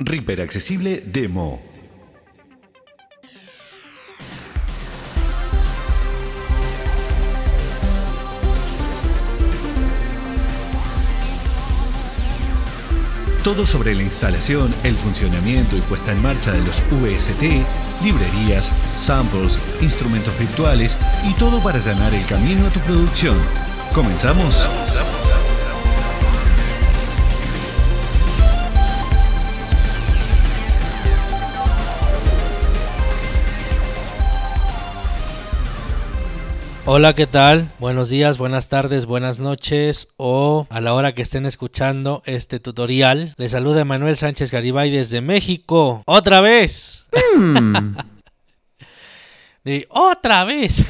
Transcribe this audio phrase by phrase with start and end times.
[0.00, 1.60] Reaper Accesible Demo.
[13.42, 17.42] Todo sobre la instalación, el funcionamiento y puesta en marcha de los VST,
[18.04, 20.96] librerías, samples, instrumentos virtuales
[21.28, 23.36] y todo para allanar el camino a tu producción.
[23.92, 24.64] ¿Comenzamos?
[36.90, 37.68] Hola, ¿qué tal?
[37.80, 43.34] Buenos días, buenas tardes, buenas noches o a la hora que estén escuchando este tutorial.
[43.36, 46.02] Les saluda Manuel Sánchez Garibay desde México.
[46.06, 47.06] ¡Otra vez!
[49.66, 50.82] Y otra vez.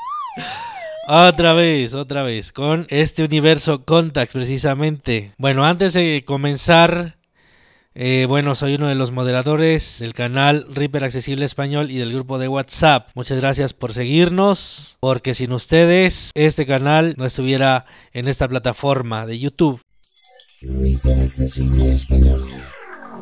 [1.08, 5.34] Otra vez, otra vez, con este universo Contacts precisamente.
[5.36, 7.16] Bueno, antes de comenzar,
[7.94, 12.38] eh, bueno, soy uno de los moderadores del canal Reaper Accesible Español y del grupo
[12.38, 13.10] de WhatsApp.
[13.14, 19.38] Muchas gracias por seguirnos, porque sin ustedes este canal no estuviera en esta plataforma de
[19.38, 19.80] YouTube.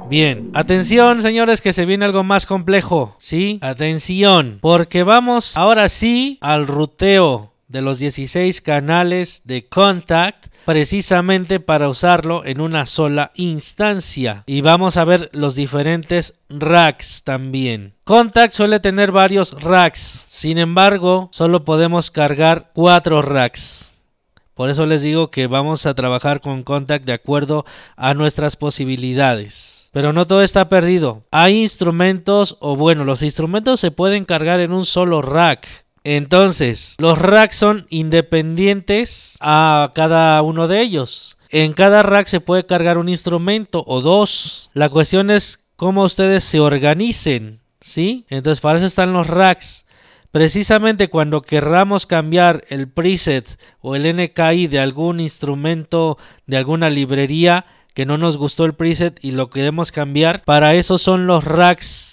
[0.08, 3.58] Bien, atención señores que se viene algo más complejo, ¿sí?
[3.62, 11.88] Atención, porque vamos ahora sí al ruteo de los 16 canales de Contact precisamente para
[11.88, 17.94] usarlo en una sola instancia y vamos a ver los diferentes racks también.
[18.04, 23.92] Contact suele tener varios racks, sin embargo solo podemos cargar cuatro racks.
[24.54, 27.64] Por eso les digo que vamos a trabajar con Contact de acuerdo
[27.96, 29.90] a nuestras posibilidades.
[29.92, 31.24] Pero no todo está perdido.
[31.32, 35.66] Hay instrumentos, o bueno, los instrumentos se pueden cargar en un solo rack.
[36.04, 41.36] Entonces, los racks son independientes a cada uno de ellos.
[41.50, 44.70] En cada rack se puede cargar un instrumento o dos.
[44.72, 48.24] La cuestión es cómo ustedes se organicen, ¿sí?
[48.30, 49.84] Entonces, para eso están los racks.
[50.30, 57.66] Precisamente cuando querramos cambiar el preset o el NKI de algún instrumento de alguna librería
[57.94, 62.09] que no nos gustó el preset y lo queremos cambiar, para eso son los racks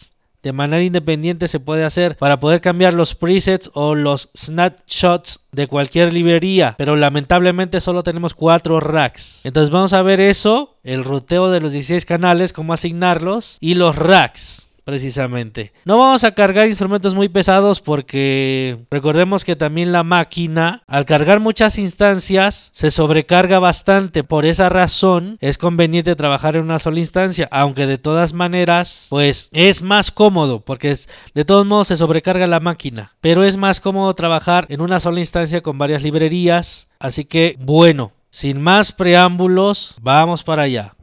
[0.48, 5.68] de manera independiente se puede hacer para poder cambiar los presets o los snapshots de
[5.68, 9.42] cualquier librería, pero lamentablemente solo tenemos cuatro racks.
[9.44, 13.98] Entonces vamos a ver eso, el ruteo de los 16 canales, cómo asignarlos y los
[13.98, 15.74] racks precisamente.
[15.84, 21.42] No vamos a cargar instrumentos muy pesados porque recordemos que también la máquina al cargar
[21.42, 24.24] muchas instancias se sobrecarga bastante.
[24.24, 29.50] Por esa razón es conveniente trabajar en una sola instancia, aunque de todas maneras pues
[29.52, 33.12] es más cómodo porque es, de todos modos se sobrecarga la máquina.
[33.20, 36.88] Pero es más cómodo trabajar en una sola instancia con varias librerías.
[36.98, 40.94] Así que bueno, sin más preámbulos, vamos para allá.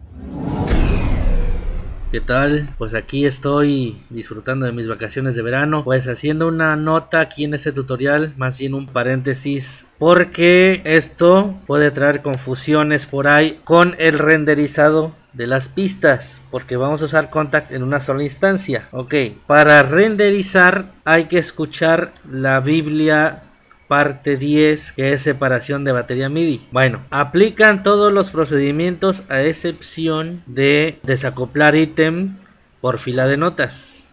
[2.15, 2.69] ¿Qué tal?
[2.79, 5.83] Pues aquí estoy disfrutando de mis vacaciones de verano.
[5.83, 11.91] Pues haciendo una nota aquí en este tutorial, más bien un paréntesis, porque esto puede
[11.91, 17.73] traer confusiones por ahí con el renderizado de las pistas porque vamos a usar contact
[17.73, 19.15] en una sola instancia ok
[19.49, 23.43] para renderizar hay que escuchar la biblia
[23.89, 26.67] parte 10 que es separación de batería MIDI.
[26.71, 32.37] Bueno, aplican todos los procedimientos a excepción de desacoplar ítem
[32.81, 34.09] por fila de notas.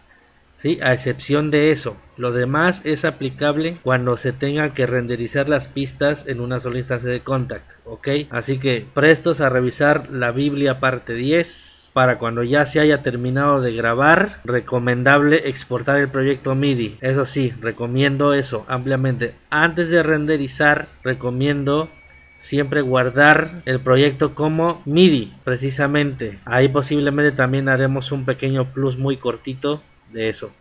[0.62, 0.78] ¿Sí?
[0.80, 6.28] A excepción de eso, lo demás es aplicable cuando se tengan que renderizar las pistas
[6.28, 8.08] en una sola instancia de contact, ¿ok?
[8.30, 13.60] Así que prestos a revisar la Biblia parte 10 para cuando ya se haya terminado
[13.60, 16.96] de grabar, recomendable exportar el proyecto MIDI.
[17.00, 19.34] Eso sí, recomiendo eso ampliamente.
[19.50, 21.88] Antes de renderizar, recomiendo
[22.36, 26.38] siempre guardar el proyecto como MIDI, precisamente.
[26.44, 30.52] Ahí posiblemente también haremos un pequeño plus muy cortito de eso.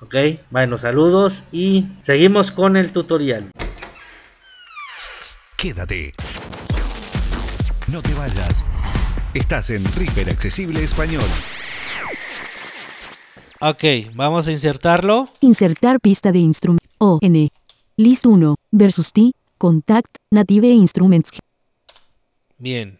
[0.00, 0.14] Ok,
[0.50, 3.50] bueno, saludos y seguimos con el tutorial.
[5.56, 6.12] Quédate.
[7.86, 8.64] No te vayas.
[9.32, 11.24] Estás en Reaper Accesible Español.
[13.60, 13.84] Ok,
[14.14, 15.28] vamos a insertarlo.
[15.40, 16.84] Insertar pista de instrumento.
[16.98, 17.48] O, N.
[17.96, 18.56] List 1.
[18.72, 19.30] Versus T.
[19.56, 20.16] Contact.
[20.32, 21.30] Native Instruments.
[22.58, 22.98] Bien.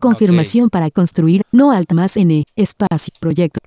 [0.00, 1.42] Confirmación para construir.
[1.52, 2.44] No alt más N.
[2.56, 3.14] Espacio.
[3.20, 3.60] Proyecto.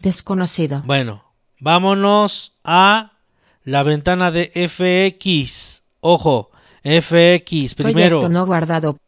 [0.00, 0.82] Desconocido.
[0.84, 1.24] Bueno,
[1.60, 3.12] vámonos a
[3.64, 5.82] la ventana de FX.
[6.00, 6.50] Ojo,
[6.84, 8.18] FX primero.
[8.20, 8.98] Proyecto no guardado.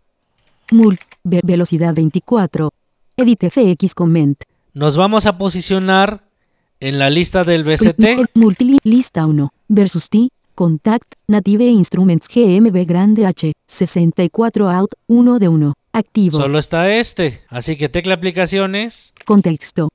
[0.70, 0.98] Mul.
[1.24, 2.70] Ve- velocidad 24.
[3.16, 4.40] Edit FX Comment.
[4.72, 6.22] Nos vamos a posicionar
[6.80, 8.28] en la lista del BCT.
[8.34, 9.52] Multi lista 1.
[9.68, 10.28] Versus T.
[10.54, 11.14] Contact.
[11.28, 13.52] Native Instruments GMB Grande H.
[13.66, 14.90] 64 out.
[15.06, 15.74] 1 de 1.
[15.92, 16.38] Activo.
[16.38, 17.42] Solo está este.
[17.48, 19.88] Así que tecla aplicaciones, Contexto.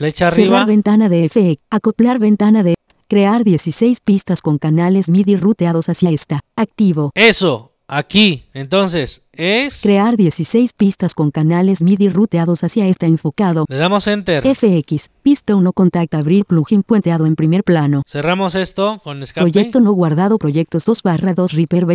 [0.00, 0.46] Flecha arriba.
[0.46, 1.62] Cerrar ventana de FX.
[1.70, 2.74] Acoplar ventana de.
[3.06, 6.40] Crear 16 pistas con canales MIDI ruteados hacia esta.
[6.56, 7.10] Activo.
[7.14, 8.44] Eso, aquí.
[8.54, 9.82] Entonces, es...
[9.82, 13.66] Crear 16 pistas con canales MIDI ruteados hacia esta enfocado.
[13.68, 14.44] Le damos enter.
[14.46, 15.10] FX.
[15.22, 18.02] Pista 1 contacta abrir plugin puenteado en primer plano.
[18.06, 19.50] Cerramos esto con escape.
[19.50, 20.38] Proyecto no guardado.
[20.38, 21.86] Proyectos 2 barra 2 Reaper.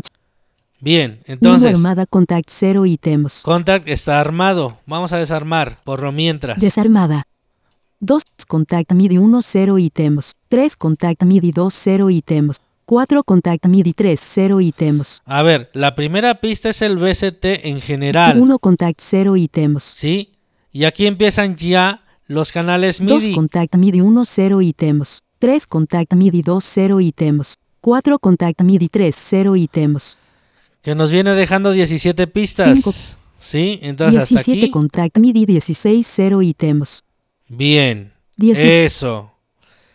[0.81, 3.41] Bien, entonces, armada contact 0 ítems.
[3.43, 4.79] contact está armado.
[4.85, 6.59] Vamos a desarmar por lo mientras.
[6.59, 7.25] Desarmada.
[7.99, 8.23] 2.
[8.47, 10.33] Contact MIDI 1 0 ítems.
[10.49, 10.75] 3.
[10.75, 12.61] Contact MIDI 2 0 ítems.
[12.85, 13.23] 4.
[13.23, 15.21] Contact MIDI 3 0 ítems.
[15.25, 18.39] A ver, la primera pista es el VST en general.
[18.39, 18.59] 1.
[18.59, 19.83] Contact 0 ítems.
[19.83, 20.31] ¿Sí?
[20.71, 23.23] Y aquí empiezan ya los canales 2.
[23.23, 23.35] MIDI.
[23.35, 25.23] Contact MIDI 1 0 ítems.
[25.39, 25.65] 3.
[25.67, 27.55] Contact MIDI 2 0 ítems.
[27.81, 28.19] 4.
[28.19, 30.17] Contact MIDI 3 0 ítems.
[30.81, 32.75] Que nos viene dejando 17 pistas.
[32.75, 32.93] Cinco.
[33.39, 33.79] ¿Sí?
[33.81, 34.59] Entonces hasta 17.
[34.59, 34.71] aquí.
[34.71, 37.04] Contact MIDI 16 0 ítems.
[37.47, 38.13] Bien.
[38.37, 38.73] 16.
[38.75, 39.31] Eso.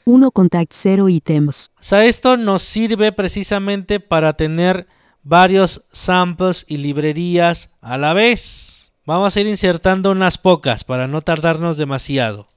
[0.05, 0.31] 1.
[0.31, 1.71] Contact 0 ítems.
[1.79, 4.87] O sea, esto nos sirve precisamente para tener
[5.23, 8.93] varios samples y librerías a la vez.
[9.05, 12.49] Vamos a ir insertando unas pocas para no tardarnos demasiado.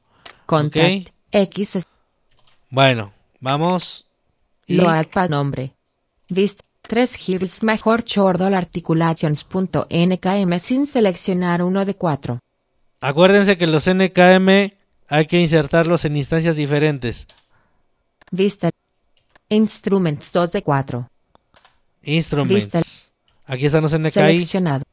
[0.45, 1.09] Contact.
[1.31, 1.75] X.
[1.77, 1.87] es-
[2.69, 4.07] Bueno, vamos.
[4.67, 5.73] y- Load nombre.
[6.29, 6.61] Vist.
[6.85, 12.39] 3 Hills Mejor Chordol Articulations.nkm sin seleccionar uno de 4.
[12.99, 14.73] Acuérdense que los NKM
[15.07, 17.27] hay que insertarlos en instancias diferentes.
[18.31, 18.69] Vista.
[19.49, 21.09] Instruments 2 de 4.
[22.03, 22.53] Instruments.
[22.53, 22.81] Vista.
[23.45, 24.11] Aquí están los NKI.
[24.11, 24.83] Seleccionado.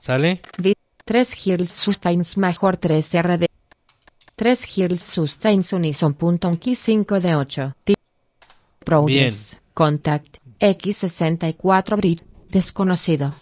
[0.00, 0.40] ¿Sale?
[1.04, 3.46] 3 Hills Sustains Mejor 3 RD.
[4.36, 7.74] 3 Hills Sustains Unison.key 5 de 8.
[7.84, 7.94] Ti-
[8.84, 9.56] Progress.
[9.74, 10.38] Contact.
[10.60, 12.22] X64 Brit.
[12.48, 13.34] Desconocido.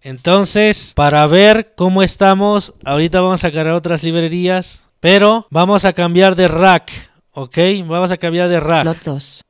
[0.00, 6.36] Entonces, para ver cómo estamos, ahorita vamos a cargar otras librerías, pero vamos a cambiar
[6.36, 6.90] de rack,
[7.32, 7.58] ¿ok?
[7.86, 8.82] Vamos a cambiar de rack.
[8.82, 9.42] Slot 2.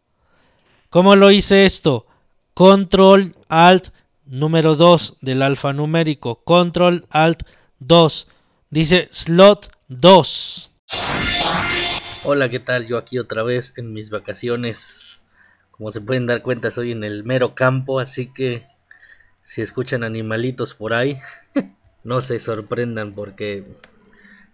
[0.90, 2.06] ¿Cómo lo hice esto?
[2.54, 3.88] Control Alt
[4.24, 6.42] número 2 del alfanumérico.
[6.44, 7.42] Control Alt
[7.80, 8.28] 2.
[8.70, 10.70] Dice slot 2.
[12.24, 12.86] Hola, ¿qué tal?
[12.86, 15.22] Yo aquí otra vez en mis vacaciones.
[15.70, 18.66] Como se pueden dar cuenta, estoy en el mero campo, así que
[19.42, 21.18] si escuchan animalitos por ahí,
[22.04, 23.64] no se sorprendan porque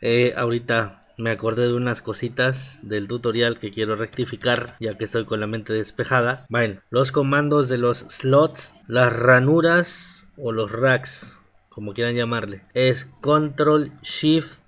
[0.03, 5.25] eh, ahorita me acordé de unas cositas del tutorial que quiero rectificar ya que estoy
[5.25, 6.47] con la mente despejada.
[6.49, 13.05] Bueno, los comandos de los slots, las ranuras o los racks, como quieran llamarle, es
[13.21, 14.59] control shift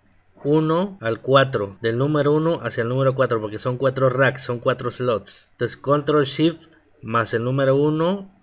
[0.45, 4.61] 1 al 4, del número 1 hacia el número 4, porque son 4 racks, son
[4.61, 5.49] 4 slots.
[5.53, 6.61] Entonces control shift
[7.03, 8.34] más el número 1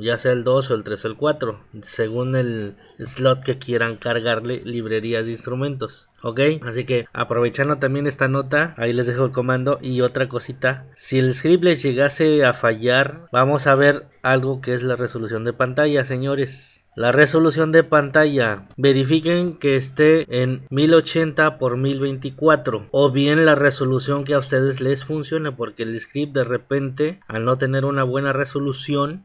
[0.00, 3.96] ya sea el 2 o el 3 o el 4, según el slot que quieran
[3.96, 6.08] cargarle librerías de instrumentos.
[6.22, 9.78] Ok, así que aprovechando también esta nota, ahí les dejo el comando.
[9.80, 14.74] Y otra cosita, si el script les llegase a fallar, vamos a ver algo que
[14.74, 16.84] es la resolución de pantalla, señores.
[16.96, 24.24] La resolución de pantalla, verifiquen que esté en 1080 por 1024 o bien la resolución
[24.24, 28.32] que a ustedes les funcione porque el script de repente al no tener una buena
[28.32, 29.24] resolución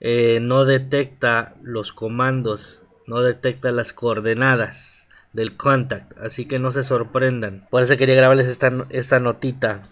[0.00, 6.84] eh, no detecta los comandos, no detecta las coordenadas del contact, así que no se
[6.84, 7.66] sorprendan.
[7.70, 9.82] Por eso quería grabarles esta, esta notita.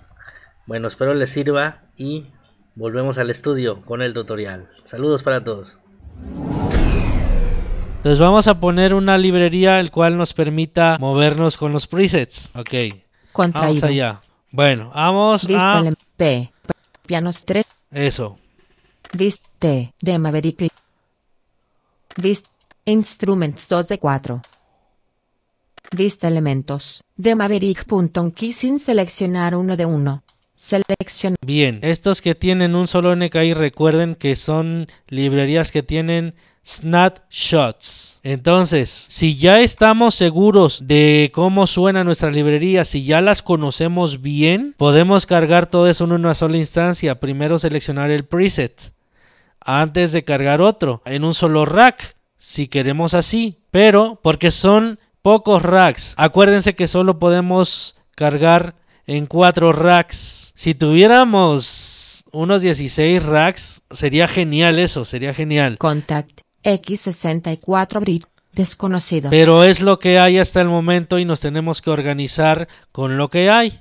[0.67, 2.27] Bueno, espero les sirva y
[2.75, 4.69] volvemos al estudio con el tutorial.
[4.85, 5.79] Saludos para todos.
[7.97, 12.51] Entonces vamos a poner una librería el cual nos permita movernos con los presets.
[12.57, 13.87] Ok, vamos Contraído.
[13.87, 14.23] allá.
[14.51, 16.53] Bueno, vamos Vista a P.
[17.07, 17.65] Pianos 3.
[17.93, 18.39] eso.
[19.13, 19.93] Vist T.
[20.01, 20.71] De Maverick.
[22.17, 22.47] Vist.
[22.85, 24.43] Instruments 2 de 4.
[25.95, 27.05] Vista elementos.
[27.17, 30.25] De Maverick.key sin seleccionar uno de uno.
[30.57, 31.37] Selecciona.
[31.45, 38.19] Bien, estos que tienen un solo NKI recuerden que son librerías que tienen snapshots.
[38.23, 44.75] Entonces, si ya estamos seguros de cómo suena nuestra librería, si ya las conocemos bien,
[44.77, 47.21] podemos cargar todo eso en una sola instancia.
[47.21, 48.93] Primero seleccionar el preset
[49.65, 53.59] antes de cargar otro en un solo rack, si queremos así.
[53.71, 58.75] Pero porque son pocos racks, acuérdense que solo podemos cargar
[59.07, 60.53] en cuatro racks.
[60.55, 65.79] Si tuviéramos unos 16 racks, sería genial eso, sería genial.
[65.79, 66.41] Contact.
[66.65, 68.25] X64 Brit.
[68.53, 69.31] Desconocido.
[69.31, 73.31] Pero es lo que hay hasta el momento y nos tenemos que organizar con lo
[73.31, 73.81] que hay.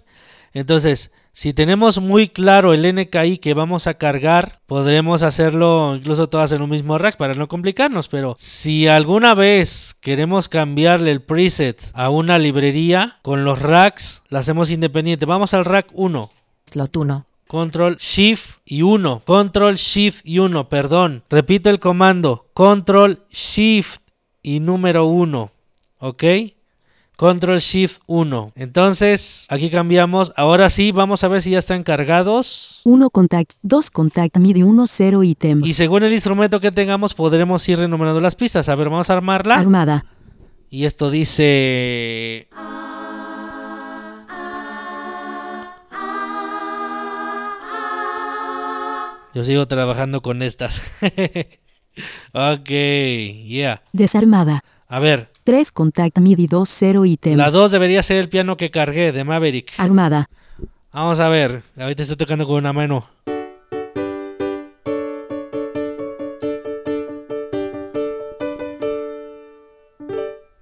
[0.54, 6.52] Entonces, Si tenemos muy claro el NKI que vamos a cargar, podremos hacerlo incluso todas
[6.52, 8.10] en un mismo rack para no complicarnos.
[8.10, 14.40] Pero si alguna vez queremos cambiarle el preset a una librería, con los racks la
[14.40, 15.26] hacemos independiente.
[15.26, 16.30] Vamos al rack 1.
[16.66, 17.26] Slot 1.
[17.48, 19.22] Control Shift y 1.
[19.26, 21.24] Control Shift y 1, perdón.
[21.30, 22.50] Repito el comando.
[22.54, 24.02] Control Shift
[24.44, 25.52] y número 1.
[26.00, 26.24] ¿Ok?
[27.22, 28.54] Control Shift 1.
[28.56, 30.34] Entonces, aquí cambiamos.
[30.36, 32.82] Ahora sí, vamos a ver si ya están cargados.
[32.84, 35.68] 1 contact, 2 contact MIDI 1 0 ítems.
[35.68, 38.70] Y según el instrumento que tengamos, podremos ir renumerando las pistas.
[38.70, 39.54] A ver, vamos a armarla.
[39.54, 40.04] Armada.
[40.72, 42.48] Y esto dice...
[49.36, 50.82] Yo sigo trabajando con estas.
[52.34, 53.84] ok, yeah.
[53.94, 54.64] Desarmada.
[54.88, 57.38] A ver, 3 contact MIDI 2 0 ítems.
[57.38, 59.74] la 2 debería ser el piano que cargué de Maverick.
[59.78, 60.30] Armada.
[60.94, 63.08] Vamos a ver, ahorita estoy tocando con una mano.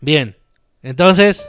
[0.02, 0.38] Bien,
[0.82, 1.46] entonces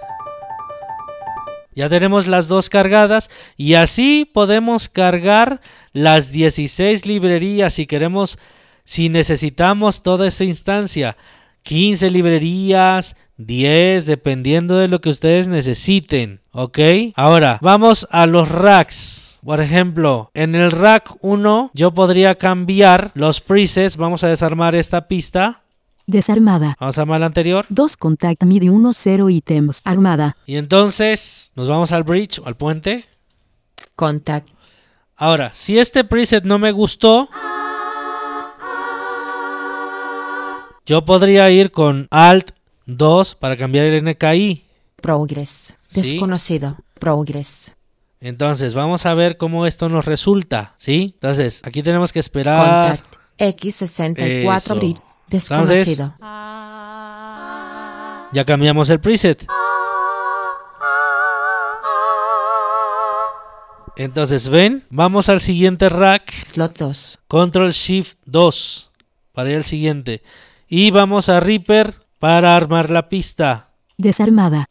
[1.74, 5.60] ya tenemos las dos cargadas y así podemos cargar
[5.92, 8.38] las 16 librerías si queremos,
[8.84, 11.16] si necesitamos toda esa instancia.
[11.62, 16.78] 15 librerías, 10, dependiendo de lo que ustedes necesiten, ¿ok?
[17.14, 19.38] Ahora, vamos a los racks.
[19.44, 23.96] Por ejemplo, en el rack 1 yo podría cambiar los presets.
[23.96, 25.62] Vamos a desarmar esta pista.
[26.06, 26.76] Desarmada.
[26.78, 27.64] Vamos a armar la anterior.
[27.70, 29.80] 2 contact MIDI 1 0 ítems.
[29.84, 30.36] Armada.
[30.44, 33.06] Y entonces nos vamos al bridge o al puente.
[33.96, 34.48] Contact.
[35.16, 37.28] Ahora, si este preset no me gustó,
[40.86, 42.50] yo podría ir con Alt
[42.86, 44.64] 2 para cambiar el NKI.
[45.00, 45.74] Progress.
[45.88, 46.00] Sí.
[46.02, 46.76] Desconocido.
[46.98, 47.72] Progress.
[48.20, 51.12] Entonces, vamos a ver cómo esto nos resulta, ¿sí?
[51.14, 52.98] Entonces, aquí tenemos que esperar.
[52.98, 53.16] Contact.
[53.38, 54.74] X64 Eso.
[54.74, 54.96] bridge.
[55.30, 56.14] Entonces- Desconocido.
[58.32, 59.46] Ya cambiamos el preset.
[63.96, 66.32] Entonces, ven, vamos al siguiente rack.
[66.46, 67.18] Slot 2.
[67.28, 68.90] Control Shift 2
[69.32, 70.22] para ir al siguiente.
[70.72, 73.70] Y vamos a Reaper para armar la pista.
[73.98, 74.66] Desarmada.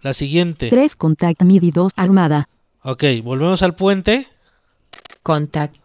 [0.00, 0.70] La siguiente.
[0.70, 1.92] 3 contact MIDI 2.
[1.94, 2.48] Armada.
[2.82, 4.28] Ok, volvemos al puente.
[5.22, 5.76] Contact.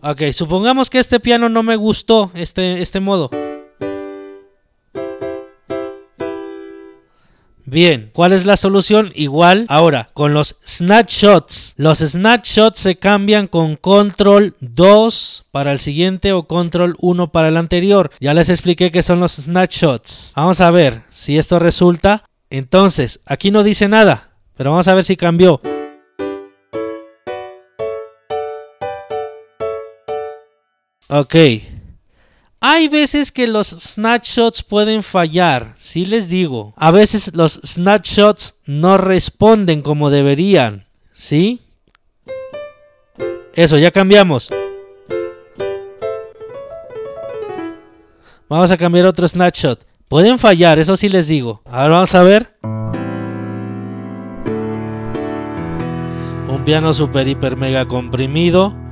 [0.00, 3.30] Ok, supongamos que este piano no me gustó, este, este modo.
[7.70, 9.12] Bien, ¿cuál es la solución?
[9.14, 11.74] Igual, ahora, con los snapshots.
[11.76, 17.56] Los snapshots se cambian con control 2 para el siguiente o control 1 para el
[17.56, 18.10] anterior.
[18.18, 20.32] Ya les expliqué qué son los snapshots.
[20.34, 22.24] Vamos a ver si esto resulta.
[22.50, 25.60] Entonces, aquí no dice nada, pero vamos a ver si cambió.
[31.08, 31.34] Ok.
[32.62, 36.74] Hay veces que los snapshots pueden fallar, sí les digo.
[36.76, 41.60] A veces los snapshots no responden como deberían, ¿sí?
[43.54, 44.50] Eso, ya cambiamos.
[48.46, 49.80] Vamos a cambiar otro snapshot.
[50.06, 51.62] Pueden fallar, eso sí les digo.
[51.64, 52.58] Ahora vamos a ver.
[56.46, 58.89] Un piano super hiper mega comprimido.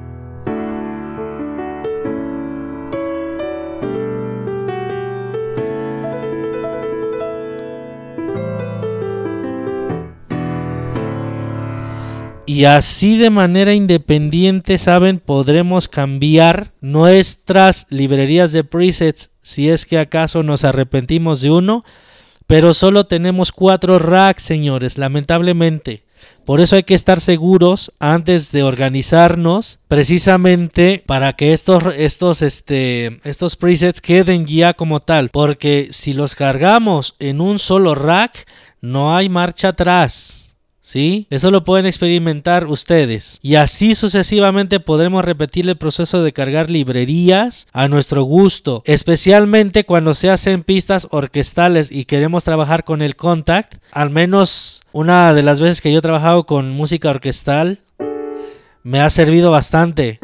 [12.59, 19.97] Y así de manera independiente, saben, podremos cambiar nuestras librerías de presets si es que
[19.97, 21.85] acaso nos arrepentimos de uno.
[22.49, 26.03] Pero solo tenemos cuatro racks, señores, lamentablemente.
[26.45, 33.21] Por eso hay que estar seguros antes de organizarnos, precisamente para que estos, estos, este,
[33.23, 35.29] estos presets queden ya como tal.
[35.29, 38.49] Porque si los cargamos en un solo rack,
[38.81, 40.38] no hay marcha atrás.
[40.89, 41.27] ¿Sí?
[41.29, 43.39] Eso lo pueden experimentar ustedes.
[43.43, 48.83] Y así sucesivamente podremos repetir el proceso de cargar librerías a nuestro gusto.
[48.87, 53.75] Especialmente cuando se hacen pistas orquestales y queremos trabajar con el contact.
[53.93, 57.81] Al menos una de las veces que yo he trabajado con música orquestal
[58.83, 60.21] me ha servido bastante.